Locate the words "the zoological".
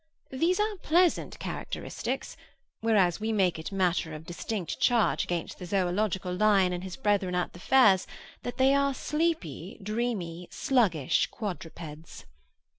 5.59-6.33